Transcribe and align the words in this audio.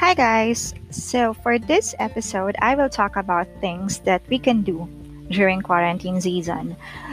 Hi, 0.00 0.16
guys. 0.16 0.72
So, 0.88 1.36
for 1.36 1.60
this 1.60 1.94
episode, 2.00 2.56
I 2.64 2.72
will 2.74 2.88
talk 2.88 3.20
about 3.20 3.44
things 3.60 4.00
that 4.08 4.24
we 4.32 4.40
can 4.40 4.64
do 4.64 4.88
during 5.28 5.60
quarantine 5.60 6.24
season. 6.24 6.72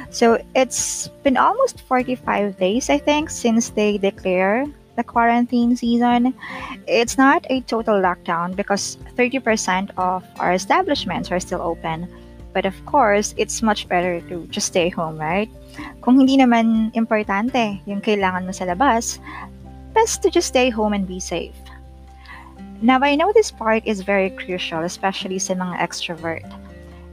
So, 0.10 0.40
it's 0.56 1.12
been 1.20 1.36
almost 1.36 1.84
45 1.84 2.56
days, 2.56 2.90
I 2.90 2.98
think, 2.98 3.30
since 3.30 3.76
they 3.76 3.98
declare 3.98 4.64
the 4.96 5.04
quarantine 5.04 5.76
season. 5.76 6.32
It's 6.88 7.18
not 7.20 7.44
a 7.52 7.60
total 7.68 8.00
lockdown 8.00 8.56
because 8.56 8.96
30% 9.20 9.92
of 10.00 10.24
our 10.40 10.54
establishments 10.54 11.30
are 11.30 11.44
still 11.44 11.62
open. 11.62 12.08
But 12.56 12.64
of 12.64 12.80
course, 12.86 13.36
it's 13.36 13.62
much 13.62 13.92
better 13.92 14.24
to 14.32 14.48
just 14.48 14.68
stay 14.72 14.88
home, 14.88 15.20
right? 15.20 15.52
Kung 16.00 16.24
hindi 16.24 16.40
naman 16.40 16.96
importante 16.96 17.84
yung 17.84 18.00
kailangan 18.00 18.48
mo 18.48 18.56
sa 18.56 18.64
labas, 18.64 19.20
best 19.92 20.24
to 20.24 20.32
just 20.32 20.48
stay 20.48 20.72
home 20.72 20.96
and 20.96 21.04
be 21.04 21.20
safe. 21.20 21.67
Now, 22.82 23.00
I 23.02 23.16
know 23.16 23.32
this 23.34 23.52
part 23.52 23.86
is 23.86 24.02
very 24.02 24.30
crucial, 24.30 24.82
especially 24.82 25.40
sa 25.40 25.54
mga 25.54 25.80
extrovert. 25.82 26.46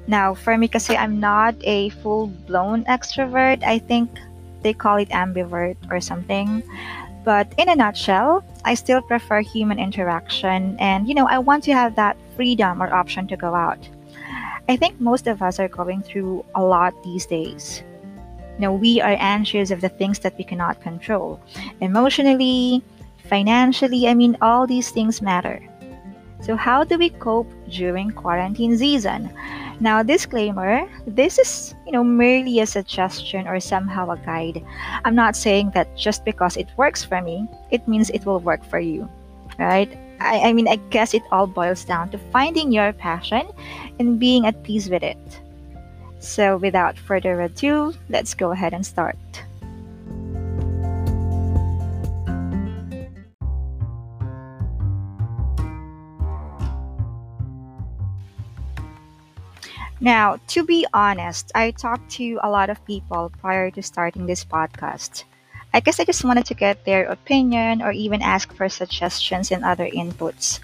Now, 0.06 0.34
for 0.34 0.59
me 0.59 0.68
kasi 0.68 0.96
I'm 0.96 1.18
not 1.18 1.55
a 1.64 1.88
full-blown 2.05 2.84
extrovert. 2.84 3.64
I 3.64 3.78
think 3.78 4.12
they 4.60 4.74
call 4.74 4.96
it 4.96 5.08
ambivert 5.08 5.77
or 5.91 6.00
something. 6.00 6.62
But 7.24 7.48
in 7.56 7.70
a 7.70 7.77
nutshell, 7.77 8.45
I 8.64 8.74
still 8.74 9.00
prefer 9.00 9.41
human 9.41 9.78
interaction 9.78 10.77
and, 10.78 11.08
you 11.08 11.14
know, 11.14 11.27
I 11.27 11.38
want 11.38 11.64
to 11.64 11.72
have 11.72 11.96
that 11.96 12.19
freedom 12.36 12.83
or 12.83 12.92
option 12.92 13.27
to 13.28 13.36
go 13.36 13.55
out. 13.55 13.80
I 14.69 14.77
think 14.77 15.00
most 15.00 15.27
of 15.27 15.41
us 15.41 15.58
are 15.58 15.69
going 15.69 16.02
through 16.02 16.44
a 16.55 16.62
lot 16.62 16.92
these 17.02 17.24
days. 17.24 17.83
You 18.56 18.60
know, 18.60 18.74
we 18.74 19.00
are 19.00 19.16
anxious 19.19 19.70
of 19.70 19.80
the 19.80 19.88
things 19.88 20.20
that 20.20 20.36
we 20.36 20.44
cannot 20.44 20.80
control. 20.83 21.41
Emotionally, 21.80 22.83
financially, 23.28 24.09
I 24.09 24.14
mean, 24.14 24.37
all 24.41 24.67
these 24.67 24.91
things 24.91 25.22
matter. 25.22 25.61
So, 26.44 26.56
how 26.56 26.84
do 26.84 26.98
we 26.98 27.08
cope 27.08 27.48
during 27.70 28.11
quarantine 28.11 28.77
season? 28.77 29.33
Now, 29.81 30.03
disclaimer 30.03 30.86
this 31.06 31.39
is, 31.39 31.75
you 31.86 31.92
know, 31.92 32.05
merely 32.05 32.61
a 32.61 32.66
suggestion 32.66 33.48
or 33.48 33.58
somehow 33.61 34.11
a 34.11 34.19
guide. 34.19 34.62
I'm 35.05 35.14
not 35.14 35.36
saying 35.36 35.72
that 35.75 35.97
just 35.97 36.25
because 36.25 36.56
it 36.56 36.69
works 36.77 37.03
for 37.03 37.20
me, 37.22 37.48
it 37.70 37.89
means 37.89 38.11
it 38.11 38.27
will 38.27 38.41
work 38.41 38.62
for 38.64 38.78
you, 38.78 39.08
right? 39.59 39.88
I, 40.20 40.50
I 40.50 40.53
mean, 40.53 40.69
I 40.69 40.77
guess 40.91 41.14
it 41.14 41.22
all 41.33 41.47
boils 41.47 41.84
down 41.84 42.11
to 42.11 42.19
finding 42.31 42.72
your 42.72 42.92
passion 42.92 43.48
and 43.98 44.20
being 44.20 44.47
at 44.47 44.62
peace 44.62 44.88
with 44.88 45.03
it. 45.03 45.19
So, 46.20 46.56
without 46.56 46.98
further 46.98 47.41
ado, 47.41 47.94
let's 48.09 48.34
go 48.34 48.53
ahead 48.53 48.72
and 48.72 48.84
start. 48.84 49.16
Now, 60.05 60.36
to 60.52 60.69
be 60.69 60.84
honest, 60.92 61.50
I 61.55 61.70
talked 61.70 62.20
to 62.20 62.38
a 62.44 62.50
lot 62.52 62.69
of 62.69 62.84
people 62.84 63.33
prior 63.41 63.70
to 63.70 63.80
starting 63.80 64.27
this 64.27 64.44
podcast. 64.44 65.24
I 65.72 65.80
guess 65.80 65.98
I 65.98 66.05
just 66.05 66.28
wanted 66.28 66.44
to 66.52 66.55
get 66.55 66.84
their 66.84 67.08
opinion 67.08 67.80
or 67.80 67.91
even 67.91 68.20
ask 68.20 68.52
for 68.52 68.69
suggestions 68.69 69.50
and 69.50 69.64
other 69.64 69.88
inputs. 69.88 70.60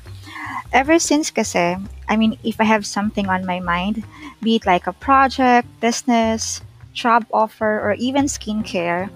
Ever 0.76 0.98
since 1.00 1.32
kasi, 1.32 1.80
I 2.06 2.16
mean, 2.20 2.36
if 2.44 2.60
I 2.60 2.68
have 2.68 2.84
something 2.84 3.32
on 3.32 3.48
my 3.48 3.60
mind, 3.60 4.04
be 4.44 4.56
it 4.60 4.66
like 4.66 4.86
a 4.86 4.92
project, 4.92 5.64
business, 5.80 6.60
job 6.92 7.24
offer, 7.32 7.80
or 7.80 7.96
even 7.96 8.28
skincare, 8.28 9.08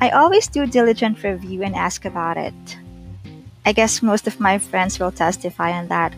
I 0.00 0.08
always 0.16 0.48
do 0.48 0.64
diligent 0.64 1.22
review 1.22 1.60
and 1.60 1.76
ask 1.76 2.08
about 2.08 2.40
it. 2.40 2.56
I 3.68 3.76
guess 3.76 4.00
most 4.00 4.26
of 4.26 4.40
my 4.40 4.56
friends 4.56 4.98
will 4.98 5.12
testify 5.12 5.76
on 5.76 5.88
that. 5.92 6.16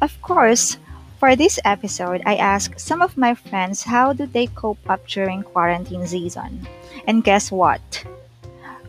Of 0.00 0.14
course, 0.22 0.78
for 1.24 1.34
this 1.34 1.58
episode, 1.64 2.20
I 2.26 2.36
asked 2.36 2.78
some 2.78 3.00
of 3.00 3.16
my 3.16 3.32
friends 3.32 3.82
how 3.82 4.12
do 4.12 4.26
they 4.26 4.44
cope 4.48 4.84
up 4.90 5.08
during 5.08 5.42
quarantine 5.42 6.06
season. 6.06 6.68
And 7.08 7.24
guess 7.24 7.50
what? 7.50 7.80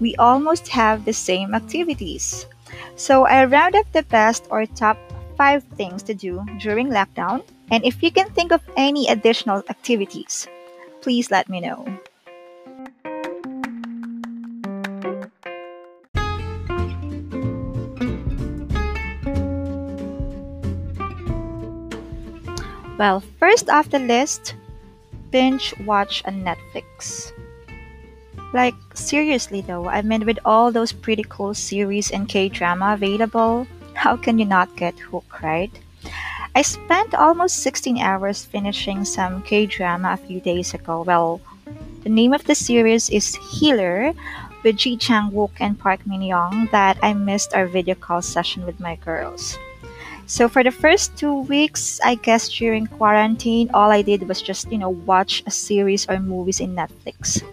We 0.01 0.19
almost 0.19 0.67
have 0.67 1.05
the 1.05 1.15
same 1.15 1.55
activities. 1.55 2.45
So 2.97 3.23
I 3.23 3.45
round 3.45 3.79
up 3.79 3.87
the 3.93 4.03
best 4.03 4.51
or 4.51 4.65
top 4.65 4.99
5 5.37 5.63
things 5.79 6.03
to 6.03 6.13
do 6.13 6.43
during 6.59 6.91
lockdown. 6.91 7.39
And 7.71 7.85
if 7.85 8.03
you 8.03 8.11
can 8.11 8.27
think 8.35 8.51
of 8.51 8.59
any 8.75 9.07
additional 9.07 9.63
activities, 9.69 10.45
please 10.99 11.31
let 11.31 11.47
me 11.47 11.61
know. 11.61 11.87
Well, 22.97 23.19
first 23.39 23.69
off 23.69 23.89
the 23.89 24.00
list, 24.00 24.56
binge 25.29 25.75
watch 25.83 26.23
on 26.25 26.44
Netflix. 26.44 27.31
Like, 28.53 28.75
seriously 28.94 29.59
though, 29.59 29.89
I 29.89 30.01
mean, 30.01 30.25
with 30.25 30.39
all 30.45 30.72
those 30.72 30.94
pretty 30.94 31.25
cool 31.28 31.53
series 31.53 32.09
and 32.11 32.29
K 32.29 32.47
drama 32.47 32.94
available, 32.94 33.67
how 33.95 34.16
can 34.16 34.39
you 34.39 34.45
not 34.45 34.75
get 34.78 34.97
hooked, 35.00 35.44
right? 35.44 35.72
I 36.55 36.61
spent 36.61 37.13
almost 37.13 37.57
16 37.63 37.97
hours 37.97 38.45
finishing 38.45 39.03
some 39.03 39.41
K 39.44 39.66
drama 39.66 40.13
a 40.13 40.23
few 40.25 40.39
days 40.39 40.73
ago. 40.73 41.03
Well, 41.03 41.41
the 42.03 42.09
name 42.09 42.31
of 42.31 42.45
the 42.45 42.55
series 42.55 43.09
is 43.09 43.35
Healer 43.51 44.13
with 44.63 44.78
Ji 44.78 44.95
Chang 44.95 45.31
Wook 45.31 45.51
and 45.59 45.78
Park 45.78 46.07
Min 46.07 46.22
Young 46.22 46.69
that 46.72 46.97
I 47.03 47.11
missed 47.11 47.53
our 47.53 47.67
video 47.67 47.95
call 47.95 48.22
session 48.22 48.66
with 48.66 48.79
my 48.79 48.95
girls. 48.95 49.59
So 50.27 50.49
for 50.49 50.63
the 50.63 50.71
first 50.71 51.15
two 51.15 51.41
weeks, 51.45 51.99
I 52.03 52.15
guess 52.15 52.49
during 52.49 52.87
quarantine, 52.87 53.69
all 53.73 53.91
I 53.91 54.01
did 54.01 54.27
was 54.27 54.41
just, 54.41 54.71
you 54.71 54.77
know, 54.77 54.89
watch 54.89 55.43
a 55.45 55.51
series 55.51 56.09
or 56.09 56.19
movies 56.19 56.59
in 56.59 56.75
Netflix. 56.75 57.43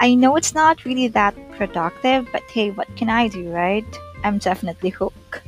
I 0.00 0.14
know 0.14 0.36
it's 0.36 0.54
not 0.54 0.84
really 0.84 1.08
that 1.08 1.34
productive, 1.52 2.26
but 2.32 2.42
hey, 2.50 2.70
what 2.70 2.88
can 2.96 3.10
I 3.10 3.28
do, 3.28 3.50
right? 3.50 3.84
I'm 4.24 4.38
definitely 4.38 4.90
hooked. 4.90 5.42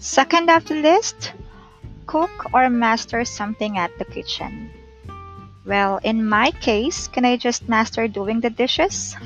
Second 0.00 0.50
off 0.50 0.64
the 0.64 0.80
list, 0.80 1.32
cook 2.06 2.52
or 2.52 2.68
master 2.70 3.24
something 3.24 3.78
at 3.78 3.96
the 3.98 4.04
kitchen. 4.04 4.70
Well, 5.64 6.00
in 6.02 6.26
my 6.26 6.50
case, 6.50 7.06
can 7.06 7.24
I 7.24 7.36
just 7.36 7.68
master 7.68 8.08
doing 8.08 8.40
the 8.40 8.50
dishes? 8.50 9.16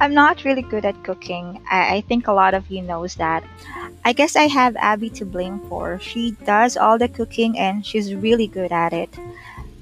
I'm 0.00 0.12
not 0.12 0.44
really 0.44 0.62
good 0.62 0.84
at 0.84 1.02
cooking. 1.02 1.62
I, 1.70 1.96
I 1.96 2.00
think 2.02 2.28
a 2.28 2.32
lot 2.32 2.54
of 2.54 2.70
you 2.70 2.82
knows 2.82 3.14
that. 3.16 3.42
I 4.04 4.12
guess 4.12 4.36
I 4.36 4.48
have 4.48 4.76
Abby 4.76 5.10
to 5.10 5.24
blame 5.24 5.60
for. 5.68 5.98
She 5.98 6.32
does 6.44 6.76
all 6.76 6.98
the 6.98 7.08
cooking 7.08 7.58
and 7.58 7.84
she's 7.84 8.14
really 8.14 8.46
good 8.46 8.72
at 8.72 8.92
it. 8.92 9.10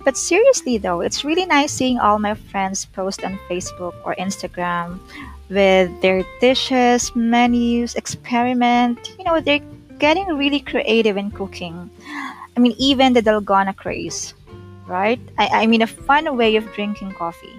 But 0.05 0.17
seriously 0.17 0.79
though, 0.79 1.01
it's 1.01 1.25
really 1.25 1.47
nice 1.47 1.73
seeing 1.73 1.99
all 1.99 2.19
my 2.19 2.35
friends 2.35 2.87
post 2.87 3.25
on 3.25 3.39
Facebook 3.51 3.95
or 4.05 4.15
Instagram 4.17 4.99
with 5.51 5.91
their 6.03 6.25
dishes, 6.41 7.15
menus, 7.15 7.95
experiment. 7.95 9.15
You 9.19 9.25
know, 9.25 9.41
they're 9.41 9.65
getting 9.99 10.27
really 10.39 10.61
creative 10.61 11.17
in 11.17 11.31
cooking. 11.31 11.91
I 12.57 12.61
mean, 12.61 12.75
even 12.79 13.13
the 13.13 13.23
Dalgona 13.23 13.75
craze 13.75 14.35
right? 14.89 15.21
I, 15.37 15.63
I 15.63 15.67
mean, 15.67 15.83
a 15.83 15.87
fun 15.87 16.37
way 16.37 16.57
of 16.57 16.73
drinking 16.73 17.13
coffee. 17.13 17.55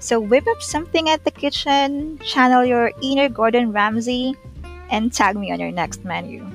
So 0.00 0.20
whip 0.20 0.46
up 0.46 0.62
something 0.62 1.08
at 1.08 1.24
the 1.24 1.30
kitchen, 1.30 2.18
channel 2.18 2.64
your 2.64 2.92
inner 3.02 3.28
Gordon 3.28 3.72
Ramsay, 3.72 4.34
and 4.90 5.12
tag 5.12 5.36
me 5.36 5.50
on 5.52 5.60
your 5.60 5.72
next 5.72 6.04
menu. 6.04 6.46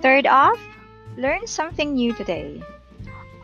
Third 0.00 0.26
off, 0.26 0.60
learn 1.16 1.46
something 1.46 1.94
new 1.94 2.12
today. 2.14 2.62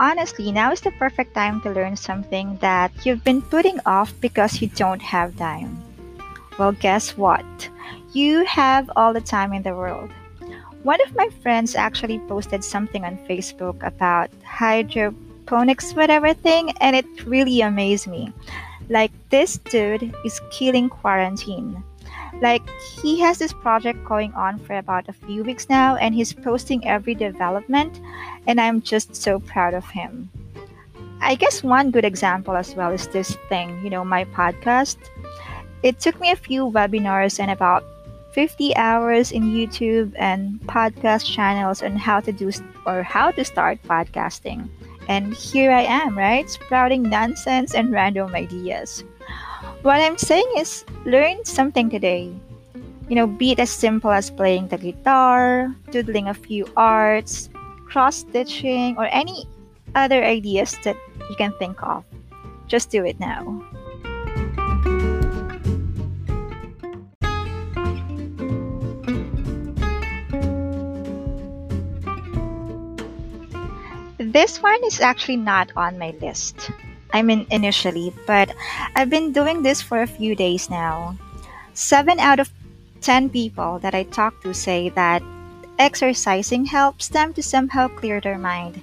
Honestly, 0.02 0.50
now 0.50 0.72
is 0.72 0.80
the 0.80 0.90
perfect 0.98 1.32
time 1.32 1.60
to 1.60 1.70
learn 1.70 1.94
something 1.94 2.58
that 2.58 2.90
you've 3.06 3.22
been 3.22 3.40
putting 3.40 3.78
off 3.86 4.12
because 4.20 4.60
you 4.60 4.66
don't 4.74 5.00
have 5.00 5.36
time. 5.36 5.78
Well, 6.58 6.72
guess 6.72 7.16
what? 7.16 7.46
You 8.12 8.44
have 8.44 8.90
all 8.96 9.12
the 9.12 9.20
time 9.20 9.52
in 9.52 9.62
the 9.62 9.76
world. 9.76 10.10
One 10.82 10.98
of 11.06 11.14
my 11.14 11.28
friends 11.40 11.76
actually 11.76 12.18
posted 12.26 12.64
something 12.64 13.04
on 13.04 13.16
Facebook 13.30 13.78
about 13.86 14.28
hydroponics, 14.42 15.94
whatever 15.94 16.34
thing, 16.34 16.72
and 16.80 16.96
it 16.96 17.06
really 17.24 17.60
amazed 17.60 18.08
me. 18.08 18.32
Like, 18.88 19.12
this 19.30 19.58
dude 19.70 20.12
is 20.24 20.40
killing 20.50 20.88
quarantine. 20.88 21.78
Like, 22.40 22.62
he 23.02 23.20
has 23.20 23.38
this 23.38 23.52
project 23.52 24.04
going 24.04 24.32
on 24.34 24.58
for 24.58 24.76
about 24.76 25.08
a 25.08 25.12
few 25.12 25.44
weeks 25.44 25.68
now, 25.68 25.96
and 25.96 26.14
he's 26.14 26.32
posting 26.32 26.86
every 26.86 27.14
development, 27.14 28.00
and 28.46 28.60
I'm 28.60 28.80
just 28.80 29.14
so 29.14 29.38
proud 29.38 29.74
of 29.74 29.84
him. 29.86 30.30
I 31.20 31.36
guess 31.36 31.62
one 31.62 31.92
good 31.92 32.04
example 32.04 32.56
as 32.56 32.74
well 32.74 32.90
is 32.90 33.06
this 33.08 33.36
thing, 33.48 33.80
you 33.84 33.90
know, 33.90 34.04
my 34.04 34.24
podcast. 34.24 34.96
It 35.82 36.00
took 36.00 36.18
me 36.20 36.32
a 36.32 36.36
few 36.36 36.68
webinars 36.68 37.38
and 37.38 37.50
about 37.50 37.84
50 38.32 38.74
hours 38.76 39.30
in 39.30 39.44
YouTube 39.44 40.14
and 40.18 40.58
podcast 40.62 41.30
channels 41.30 41.82
on 41.82 41.96
how 41.96 42.18
to 42.20 42.32
do 42.32 42.50
or 42.86 43.02
how 43.02 43.30
to 43.30 43.44
start 43.44 43.82
podcasting. 43.84 44.68
And 45.08 45.34
here 45.34 45.70
I 45.70 45.82
am, 45.82 46.16
right? 46.16 46.48
Sprouting 46.48 47.02
nonsense 47.02 47.74
and 47.74 47.92
random 47.92 48.34
ideas. 48.34 49.04
What 49.82 49.98
I'm 49.98 50.16
saying 50.16 50.46
is 50.58 50.84
learn 51.04 51.44
something 51.44 51.90
today. 51.90 52.30
You 53.08 53.16
know, 53.16 53.26
be 53.26 53.50
it 53.50 53.58
as 53.58 53.70
simple 53.70 54.12
as 54.12 54.30
playing 54.30 54.68
the 54.68 54.78
guitar, 54.78 55.74
doodling 55.90 56.28
a 56.28 56.34
few 56.34 56.70
arts, 56.76 57.50
cross 57.90 58.22
stitching, 58.22 58.96
or 58.96 59.10
any 59.10 59.44
other 59.96 60.22
ideas 60.22 60.78
that 60.84 60.94
you 61.28 61.34
can 61.34 61.52
think 61.58 61.82
of. 61.82 62.04
Just 62.68 62.90
do 62.94 63.04
it 63.04 63.18
now. 63.18 63.42
This 74.18 74.62
one 74.62 74.78
is 74.86 75.00
actually 75.00 75.42
not 75.42 75.72
on 75.74 75.98
my 75.98 76.14
list. 76.22 76.70
I 77.12 77.22
mean, 77.22 77.46
initially, 77.50 78.12
but 78.26 78.54
I've 78.96 79.10
been 79.10 79.32
doing 79.32 79.62
this 79.62 79.82
for 79.82 80.02
a 80.02 80.06
few 80.06 80.34
days 80.34 80.70
now. 80.70 81.16
Seven 81.74 82.18
out 82.20 82.40
of 82.40 82.50
10 83.00 83.30
people 83.30 83.78
that 83.80 83.94
I 83.94 84.04
talk 84.04 84.40
to 84.42 84.54
say 84.54 84.88
that 84.90 85.22
exercising 85.78 86.64
helps 86.64 87.08
them 87.08 87.32
to 87.34 87.42
somehow 87.42 87.88
clear 87.88 88.20
their 88.20 88.38
mind. 88.38 88.80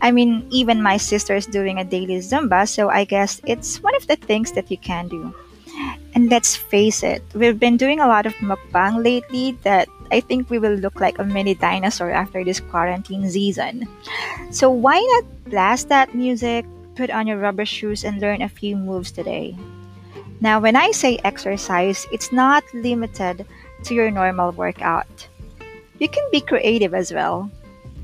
I 0.00 0.10
mean, 0.10 0.46
even 0.50 0.82
my 0.82 0.96
sister 0.96 1.34
is 1.34 1.46
doing 1.46 1.78
a 1.78 1.84
daily 1.84 2.18
Zumba, 2.18 2.68
so 2.68 2.90
I 2.90 3.04
guess 3.04 3.40
it's 3.46 3.82
one 3.82 3.94
of 3.94 4.06
the 4.06 4.16
things 4.16 4.52
that 4.52 4.70
you 4.70 4.76
can 4.76 5.08
do. 5.08 5.34
And 6.14 6.28
let's 6.28 6.56
face 6.56 7.02
it, 7.02 7.22
we've 7.34 7.58
been 7.58 7.76
doing 7.76 8.00
a 8.00 8.06
lot 8.06 8.26
of 8.26 8.34
mukbang 8.42 9.02
lately 9.02 9.56
that 9.62 9.88
I 10.10 10.20
think 10.20 10.50
we 10.50 10.58
will 10.58 10.74
look 10.74 11.00
like 11.00 11.18
a 11.18 11.24
mini 11.24 11.54
dinosaur 11.54 12.10
after 12.10 12.44
this 12.44 12.60
quarantine 12.60 13.30
season. 13.30 13.88
So 14.50 14.68
why 14.68 15.00
not 15.00 15.24
blast 15.48 15.88
that 15.88 16.14
music, 16.14 16.66
put 16.94 17.10
on 17.10 17.26
your 17.26 17.38
rubber 17.38 17.64
shoes, 17.64 18.04
and 18.04 18.20
learn 18.20 18.42
a 18.42 18.48
few 18.48 18.76
moves 18.76 19.10
today? 19.10 19.56
Now, 20.40 20.58
when 20.58 20.74
I 20.74 20.90
say 20.90 21.18
exercise, 21.22 22.06
it's 22.10 22.32
not 22.32 22.64
limited 22.74 23.46
to 23.84 23.94
your 23.94 24.10
normal 24.10 24.52
workout. 24.52 25.28
You 25.98 26.08
can 26.08 26.26
be 26.32 26.40
creative 26.40 26.94
as 26.94 27.12
well. 27.12 27.50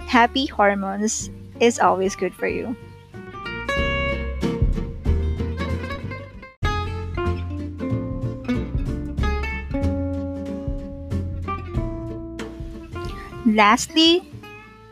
Happy 0.07 0.47
hormones 0.47 1.31
is 1.61 1.79
always 1.79 2.15
good 2.15 2.35
for 2.35 2.47
you. 2.47 2.77
Lastly, 13.47 14.23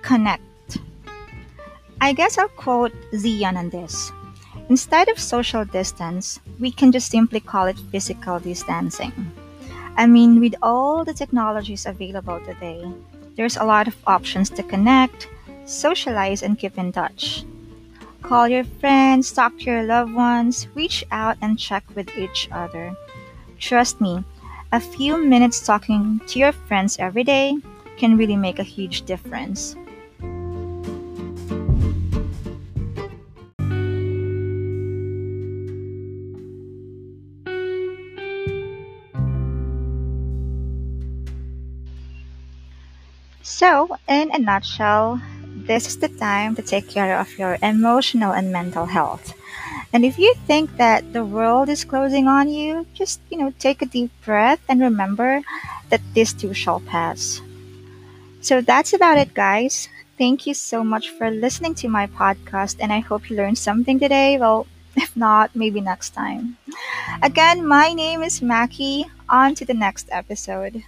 connect. 0.03 0.46
I 2.01 2.13
guess 2.13 2.39
I'll 2.39 2.49
quote 2.49 2.93
Zion 3.15 3.57
on 3.57 3.71
this. 3.71 4.13
Instead 4.69 5.09
of 5.09 5.19
social 5.19 5.65
distance, 5.65 6.41
we 6.59 6.71
can 6.71 6.93
just 6.93 7.11
simply 7.11 7.41
call 7.41 7.67
it 7.67 7.79
physical 7.91 8.39
distancing. 8.39 9.13
I 9.97 10.07
mean, 10.07 10.41
with 10.41 10.55
all 10.63 11.05
the 11.05 11.15
technologies 11.15 11.87
available 11.87 12.41
today, 12.41 12.85
there's 13.37 13.57
a 13.57 13.65
lot 13.65 13.89
of 13.89 13.97
options 14.07 14.51
to 14.51 14.63
connect, 14.63 15.29
socialize, 15.65 16.43
and 16.43 16.59
keep 16.59 16.77
in 16.77 16.93
touch. 16.93 17.45
Call 18.23 18.49
your 18.49 18.65
friends, 18.65 19.33
talk 19.33 19.57
to 19.59 19.65
your 19.65 19.83
loved 19.85 20.13
ones, 20.13 20.69
reach 20.75 21.05
out 21.13 21.39
and 21.41 21.59
check 21.59 21.85
with 21.95 22.11
each 22.19 22.49
other. 22.51 22.95
Trust 23.59 24.01
me, 24.01 24.23
a 24.73 24.81
few 24.81 25.17
minutes 25.25 25.65
talking 25.65 26.21
to 26.27 26.39
your 26.39 26.53
friends 26.53 26.99
every 26.99 27.25
day 27.25 27.57
can 27.97 28.19
really 28.19 28.37
make 28.37 28.59
a 28.59 28.65
huge 28.65 29.03
difference. 29.03 29.77
So, 43.57 43.97
in 44.07 44.31
a 44.35 44.39
nutshell, 44.39 45.19
this 45.65 45.87
is 45.89 45.97
the 45.97 46.09
time 46.09 46.55
to 46.57 46.63
take 46.63 46.91
care 46.91 47.19
of 47.19 47.39
your 47.39 47.57
emotional 47.63 48.33
and 48.33 48.53
mental 48.53 48.85
health. 48.85 49.33
And 49.95 50.05
if 50.05 50.19
you 50.19 50.35
think 50.47 50.77
that 50.77 51.15
the 51.15 51.25
world 51.25 51.71
is 51.71 51.85
closing 51.85 52.29
on 52.29 52.51
you, 52.51 52.87
just, 52.93 53.21
you 53.31 53.39
know, 53.39 53.55
take 53.59 53.81
a 53.81 53.87
deep 53.87 54.11
breath 54.27 54.61
and 54.69 54.83
remember 54.83 55.41
that 55.89 56.03
this 56.15 56.35
too 56.35 56.53
shall 56.53 56.81
pass. 56.81 57.41
So 58.43 58.61
that's 58.61 58.93
about 58.93 59.19
it, 59.19 59.35
guys. 59.35 59.89
Thank 60.19 60.47
you 60.47 60.55
so 60.55 60.85
much 60.85 61.11
for 61.11 61.31
listening 61.31 61.75
to 61.77 61.89
my 61.89 62.07
podcast, 62.07 62.77
and 62.81 62.93
I 62.93 63.01
hope 63.01 63.31
you 63.31 63.37
learned 63.37 63.59
something 63.59 63.99
today. 63.99 64.39
Well, 64.39 64.67
if 64.97 65.17
not, 65.17 65.57
maybe 65.57 65.81
next 65.81 66.11
time. 66.11 66.59
Again, 67.23 67.67
my 67.67 67.93
name 67.95 68.23
is 68.23 68.43
Mackie. 68.43 69.07
On 69.29 69.55
to 69.57 69.65
the 69.65 69.75
next 69.75 70.09
episode. 70.13 70.85